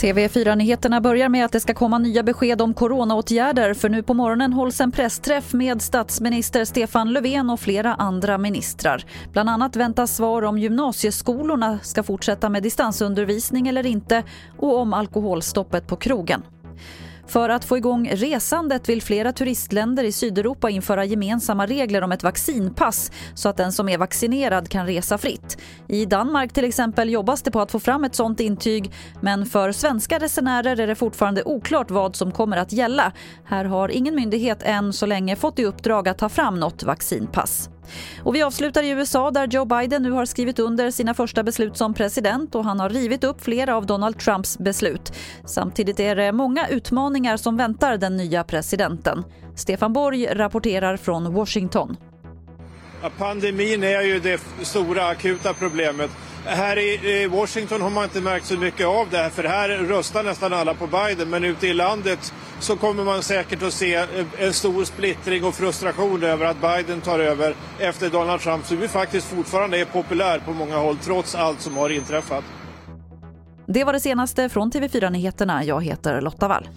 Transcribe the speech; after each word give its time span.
TV4-nyheterna 0.00 1.00
börjar 1.00 1.28
med 1.28 1.44
att 1.44 1.52
det 1.52 1.60
ska 1.60 1.74
komma 1.74 1.98
nya 1.98 2.22
besked 2.22 2.62
om 2.62 2.74
coronaåtgärder 2.74 3.74
för 3.74 3.88
nu 3.88 4.02
på 4.02 4.14
morgonen 4.14 4.52
hålls 4.52 4.80
en 4.80 4.92
pressträff 4.92 5.52
med 5.52 5.82
statsminister 5.82 6.64
Stefan 6.64 7.12
Löfven 7.12 7.50
och 7.50 7.60
flera 7.60 7.94
andra 7.94 8.38
ministrar. 8.38 9.04
Bland 9.32 9.50
annat 9.50 9.76
väntas 9.76 10.16
svar 10.16 10.42
om 10.42 10.58
gymnasieskolorna 10.58 11.78
ska 11.82 12.02
fortsätta 12.02 12.48
med 12.48 12.62
distansundervisning 12.62 13.68
eller 13.68 13.86
inte 13.86 14.22
och 14.58 14.78
om 14.78 14.92
alkoholstoppet 14.94 15.86
på 15.86 15.96
krogen. 15.96 16.42
För 17.30 17.48
att 17.48 17.64
få 17.64 17.76
igång 17.76 18.10
resandet 18.12 18.88
vill 18.88 19.02
flera 19.02 19.32
turistländer 19.32 20.04
i 20.04 20.12
Sydeuropa 20.12 20.70
införa 20.70 21.04
gemensamma 21.04 21.66
regler 21.66 22.02
om 22.02 22.12
ett 22.12 22.22
vaccinpass 22.22 23.12
så 23.34 23.48
att 23.48 23.56
den 23.56 23.72
som 23.72 23.88
är 23.88 23.98
vaccinerad 23.98 24.68
kan 24.68 24.86
resa 24.86 25.18
fritt. 25.18 25.58
I 25.88 26.06
Danmark 26.06 26.52
till 26.52 26.64
exempel 26.64 27.10
jobbas 27.10 27.42
det 27.42 27.50
på 27.50 27.60
att 27.60 27.70
få 27.70 27.80
fram 27.80 28.04
ett 28.04 28.14
sånt 28.14 28.40
intyg 28.40 28.92
men 29.20 29.46
för 29.46 29.72
svenska 29.72 30.18
resenärer 30.18 30.80
är 30.80 30.86
det 30.86 30.94
fortfarande 30.94 31.42
oklart 31.44 31.90
vad 31.90 32.16
som 32.16 32.32
kommer 32.32 32.56
att 32.56 32.72
gälla. 32.72 33.12
Här 33.44 33.64
har 33.64 33.88
ingen 33.88 34.14
myndighet 34.14 34.62
än 34.62 34.92
så 34.92 35.06
länge 35.06 35.36
fått 35.36 35.58
i 35.58 35.64
uppdrag 35.64 36.08
att 36.08 36.18
ta 36.18 36.28
fram 36.28 36.60
något 36.60 36.82
vaccinpass. 36.82 37.70
Och 38.24 38.34
vi 38.34 38.42
avslutar 38.42 38.82
i 38.82 38.88
USA 38.88 39.30
där 39.30 39.46
Joe 39.46 39.64
Biden 39.64 40.02
nu 40.02 40.10
har 40.10 40.26
skrivit 40.26 40.58
under 40.58 40.90
sina 40.90 41.14
första 41.14 41.42
beslut 41.42 41.76
som 41.76 41.94
president 41.94 42.54
och 42.54 42.64
han 42.64 42.80
har 42.80 42.88
rivit 42.90 43.24
upp 43.24 43.44
flera 43.44 43.76
av 43.76 43.86
Donald 43.86 44.18
Trumps 44.18 44.58
beslut. 44.58 45.12
Samtidigt 45.44 46.00
är 46.00 46.16
det 46.16 46.32
många 46.32 46.68
utmaningar 46.68 47.36
som 47.36 47.56
väntar 47.56 47.96
den 47.96 48.16
nya 48.16 48.44
presidenten. 48.44 49.24
Stefan 49.56 49.92
Borg 49.92 50.26
rapporterar 50.26 50.96
från 50.96 51.34
Washington. 51.34 51.96
pandemin 53.18 53.82
är 53.82 54.02
ju 54.02 54.20
det 54.20 54.40
stora 54.62 55.06
akuta 55.06 55.54
problemet. 55.54 56.10
Här 56.44 56.78
i 56.78 57.26
Washington 57.26 57.82
har 57.82 57.90
man 57.90 58.04
inte 58.04 58.20
märkt 58.20 58.46
så 58.46 58.56
mycket 58.56 58.86
av 58.86 59.10
det 59.10 59.16
här 59.16 59.30
för 59.30 59.44
här 59.44 59.68
röstar 59.68 60.22
nästan 60.22 60.52
alla 60.52 60.74
på 60.74 60.86
Biden 60.86 61.30
men 61.30 61.44
ute 61.44 61.66
i 61.66 61.72
landet 61.72 62.32
så 62.60 62.76
kommer 62.76 63.04
man 63.04 63.22
säkert 63.22 63.62
att 63.62 63.72
se 63.72 63.94
eh, 63.94 64.06
en 64.38 64.52
stor 64.52 64.84
splittring 64.84 65.44
och 65.44 65.54
frustration 65.54 66.22
över 66.22 66.46
att 66.46 66.60
Biden 66.60 67.00
tar 67.00 67.18
över 67.18 67.54
efter 67.78 68.10
Donald 68.10 68.40
Trump 68.40 68.66
som 68.66 68.80
ju 68.80 68.88
faktiskt 68.88 69.26
fortfarande 69.26 69.78
är 69.78 69.84
populär 69.84 70.38
på 70.38 70.52
många 70.52 70.76
håll 70.76 70.96
trots 70.96 71.34
allt 71.34 71.60
som 71.60 71.76
har 71.76 71.90
inträffat. 71.90 72.44
Det 73.66 73.84
var 73.84 73.92
det 73.92 74.00
senaste 74.00 74.48
från 74.48 74.72
TV4 74.72 75.10
Nyheterna. 75.10 75.64
Jag 75.64 75.84
heter 75.84 76.20
Lotta 76.20 76.48
Wall. 76.48 76.68